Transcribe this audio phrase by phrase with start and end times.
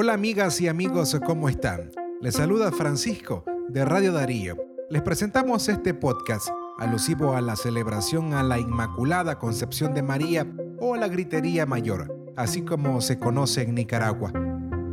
[0.00, 1.90] Hola amigas y amigos, ¿cómo están?
[2.20, 4.56] Les saluda Francisco de Radio Darío.
[4.90, 10.46] Les presentamos este podcast alusivo a la celebración a la Inmaculada Concepción de María
[10.78, 14.30] o a la Gritería Mayor, así como se conoce en Nicaragua.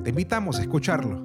[0.04, 1.24] Te invitamos a escucharlo.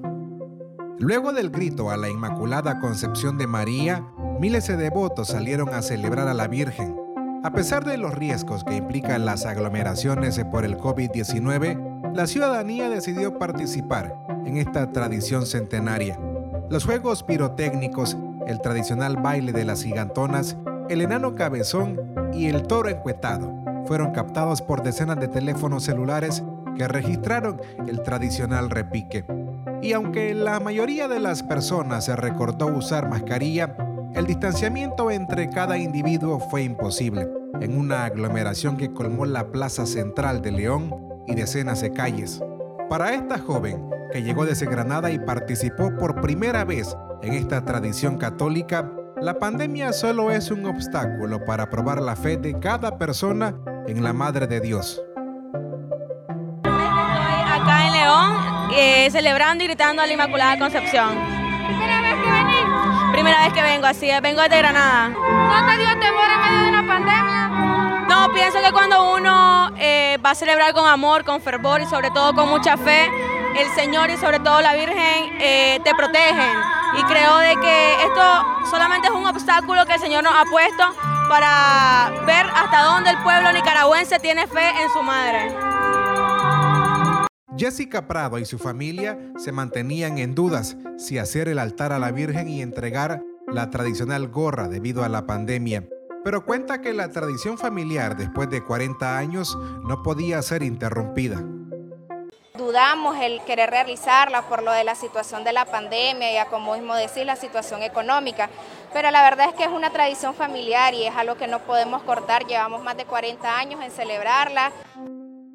[0.99, 4.07] Luego del grito a la Inmaculada Concepción de María,
[4.39, 6.95] miles de devotos salieron a celebrar a la Virgen.
[7.43, 13.39] A pesar de los riesgos que implican las aglomeraciones por el COVID-19, la ciudadanía decidió
[13.39, 16.18] participar en esta tradición centenaria.
[16.68, 20.58] Los juegos pirotécnicos, el tradicional baile de las gigantonas,
[20.90, 21.98] el enano cabezón
[22.34, 23.54] y el toro encuetado
[23.86, 26.45] fueron captados por decenas de teléfonos celulares
[26.76, 29.25] que registraron el tradicional repique.
[29.81, 33.75] Y aunque la mayoría de las personas se recordó usar mascarilla,
[34.14, 37.28] el distanciamiento entre cada individuo fue imposible
[37.61, 40.95] en una aglomeración que colmó la plaza central de León
[41.27, 42.42] y decenas de calles.
[42.89, 48.19] Para esta joven, que llegó desde Granada y participó por primera vez en esta tradición
[48.19, 48.91] católica,
[49.21, 53.55] la pandemia solo es un obstáculo para probar la fe de cada persona
[53.87, 55.03] en la Madre de Dios.
[56.56, 58.33] Estoy acá en León
[58.75, 61.11] eh, celebrando y gritando a la Inmaculada Concepción.
[63.12, 65.09] ¿Primera vez que vengo, así es, vengo desde Granada.
[65.09, 67.47] ¿No te dio temor en medio de una pandemia?
[68.09, 72.11] No, pienso que cuando uno eh, va a celebrar con amor, con fervor y sobre
[72.11, 73.11] todo con mucha fe,
[73.56, 76.59] el Señor y sobre todo la Virgen eh, te protegen.
[76.98, 80.84] Y creo de que esto solamente es un obstáculo que el Señor nos ha puesto
[81.28, 85.55] para ver hasta dónde el pueblo nicaragüense tiene fe en su madre.
[87.61, 92.11] Jessica Prado y su familia se mantenían en dudas si hacer el altar a la
[92.11, 95.86] Virgen y entregar la tradicional gorra debido a la pandemia
[96.25, 101.42] pero cuenta que la tradición familiar después de 40 años no podía ser interrumpida.
[102.56, 106.75] Dudamos el querer realizarla por lo de la situación de la pandemia y a como
[106.75, 108.50] mismo decir la situación económica,
[108.93, 112.03] pero la verdad es que es una tradición familiar y es algo que no podemos
[112.03, 114.72] cortar, llevamos más de 40 años en celebrarla.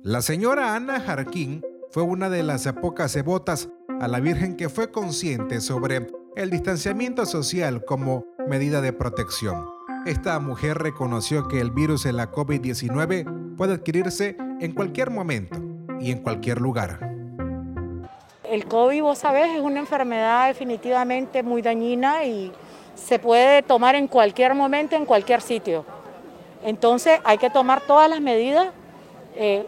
[0.02, 1.64] La señora Ana Jarquín
[1.96, 3.70] fue una de las pocas devotas
[4.02, 9.66] a la Virgen que fue consciente sobre el distanciamiento social como medida de protección.
[10.06, 15.58] Esta mujer reconoció que el virus de la COVID-19 puede adquirirse en cualquier momento
[16.02, 17.00] y en cualquier lugar.
[18.44, 22.52] El COVID, vos sabés, es una enfermedad definitivamente muy dañina y
[22.96, 25.86] se puede tomar en cualquier momento, en cualquier sitio.
[26.62, 28.68] Entonces hay que tomar todas las medidas,
[29.38, 29.66] eh,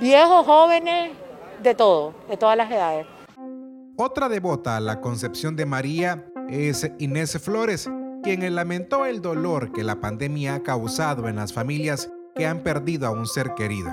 [0.00, 1.12] viejos, jóvenes,
[1.62, 3.06] de todo, de todas las edades.
[3.96, 7.90] Otra devota a la concepción de María es Inés Flores,
[8.22, 13.06] quien lamentó el dolor que la pandemia ha causado en las familias que han perdido
[13.06, 13.90] a un ser querido.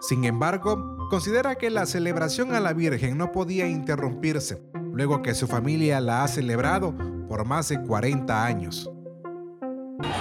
[0.00, 4.62] Sin embargo, considera que la celebración a la Virgen no podía interrumpirse,
[4.92, 6.94] luego que su familia la ha celebrado
[7.26, 8.90] por más de 40 años.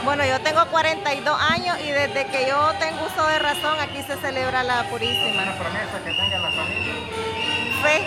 [0.05, 4.17] Bueno, yo tengo 42 años y desde que yo tengo uso de razón aquí se
[4.17, 5.43] celebra la Purísima.
[5.43, 6.93] ¿Una promesa que tenga la familia?
[7.81, 8.01] Fe,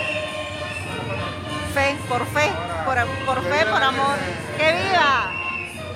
[1.73, 2.51] fe, por fe,
[2.85, 4.17] por, por fe, por amor.
[4.57, 5.31] ¡Que viva!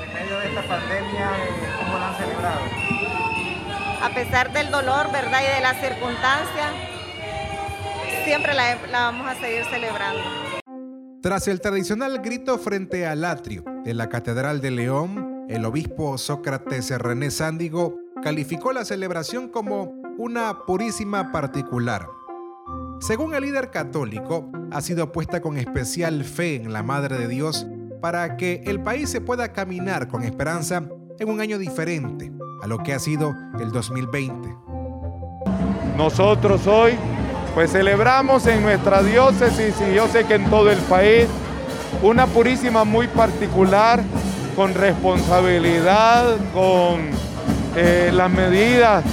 [0.04, 2.62] En medio de esta pandemia, eh, ¿cómo la han celebrado?
[4.02, 5.42] A pesar del dolor, ¿verdad?
[5.42, 6.72] Y de las circunstancias,
[8.26, 10.24] siempre la, la vamos a seguir celebrando.
[11.22, 16.90] Tras el tradicional grito frente al atrio de la Catedral de León, el obispo Sócrates
[16.98, 22.08] René Sándigo calificó la celebración como una purísima particular.
[23.02, 27.68] Según el líder católico, ha sido puesta con especial fe en la Madre de Dios
[28.02, 30.84] para que el país se pueda caminar con esperanza
[31.20, 32.32] en un año diferente
[32.64, 34.56] a lo que ha sido el 2020.
[35.98, 36.94] Nosotros hoy
[37.54, 41.28] pues celebramos en nuestra diócesis y yo sé que en todo el país
[42.02, 44.02] una purísima muy particular
[44.56, 47.10] con responsabilidad, con
[47.76, 49.04] eh, las medidas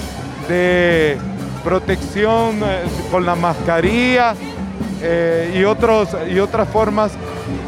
[0.49, 1.17] de
[1.63, 4.35] protección eh, con la mascarilla
[5.03, 7.13] eh, y, otros, y otras formas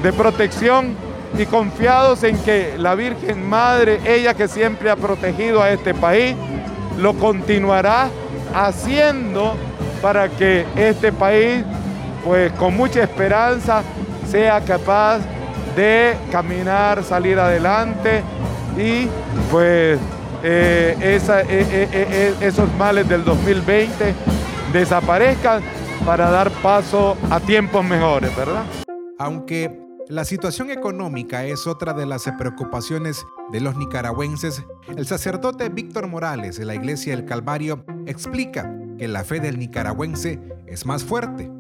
[0.02, 0.96] de protección
[1.38, 6.34] y confiados en que la Virgen Madre, ella que siempre ha protegido a este país,
[6.99, 8.08] lo continuará
[8.55, 9.55] haciendo
[10.02, 11.64] para que este país,
[12.25, 13.82] pues con mucha esperanza,
[14.28, 15.20] sea capaz
[16.31, 18.22] caminar, salir adelante
[18.76, 19.08] y
[19.50, 19.99] pues
[20.43, 24.14] eh, esa, eh, esos males del 2020
[24.72, 25.62] desaparezcan
[26.05, 28.64] para dar paso a tiempos mejores, ¿verdad?
[29.19, 29.78] Aunque
[30.08, 34.64] la situación económica es otra de las preocupaciones de los nicaragüenses,
[34.96, 40.40] el sacerdote Víctor Morales de la Iglesia del Calvario explica que la fe del nicaragüense
[40.66, 41.50] es más fuerte.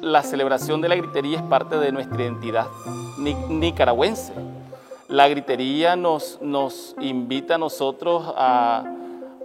[0.00, 2.66] la celebración de la gritería es parte de nuestra identidad
[3.18, 4.32] nicaragüense.
[5.08, 8.84] La gritería nos, nos invita a nosotros a,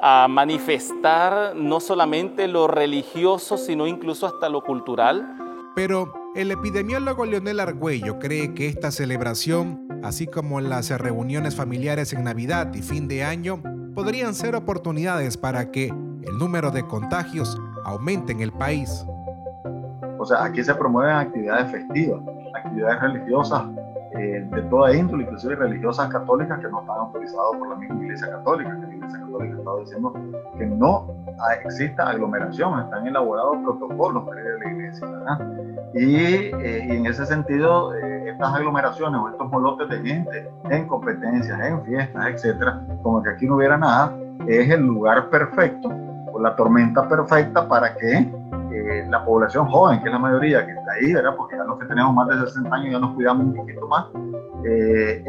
[0.02, 5.38] a manifestar no solamente lo religioso, sino incluso hasta lo cultural.
[5.76, 12.26] Pero el epidemiólogo Leonel Argüello cree que esta celebración, así como las reuniones familiares en
[12.26, 13.62] Navidad y fin de año,
[13.96, 19.06] podrían ser oportunidades para que el número de contagios aumente en el país.
[20.18, 22.22] O sea, aquí se promueven actividades festivas,
[22.64, 23.64] actividades religiosas
[24.16, 28.30] eh, de toda índole, inclusive religiosas católicas que no están autorizadas por la misma Iglesia
[28.30, 30.14] Católica, que la Iglesia Católica está diciendo
[30.58, 31.08] que no
[31.64, 35.08] exista aglomeración, están elaborados protocolos para ir a la iglesia.
[35.96, 40.88] Y, eh, y, en ese sentido, eh, estas aglomeraciones o estos molotes de gente en
[40.88, 44.16] competencias, en fiestas, etcétera, como que aquí no hubiera nada,
[44.48, 45.90] es el lugar perfecto
[46.40, 50.94] la tormenta perfecta para que eh, la población joven, que es la mayoría que está
[50.94, 51.36] ahí, ¿verdad?
[51.38, 54.06] porque ya los que tenemos más de 60 años ya nos cuidamos un poquito más,
[54.66, 55.24] eh,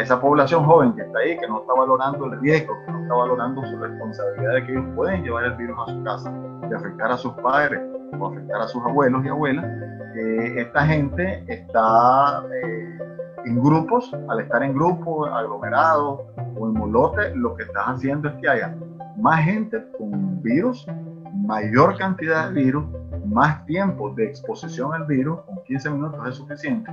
[0.00, 3.14] esa población joven que está ahí, que no está valorando el riesgo, que no está
[3.14, 6.32] valorando su responsabilidad de que ellos pueden llevar el virus a su casa
[6.70, 7.80] y afectar a sus padres
[8.18, 9.64] o afectar a sus abuelos y abuelas,
[10.16, 12.42] eh, esta gente está
[13.44, 16.20] en grupos, al estar en grupos, aglomerados
[16.58, 18.74] o en molote, lo que estás haciendo es que haya
[19.18, 20.86] más gente con virus
[21.46, 22.86] mayor cantidad de virus,
[23.26, 26.90] más tiempo de exposición al virus, con 15 minutos es suficiente.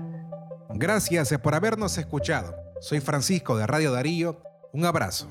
[0.70, 2.56] Gracias por habernos escuchado.
[2.80, 4.38] Soy Francisco de Radio Darío.
[4.74, 5.28] Un abrazo.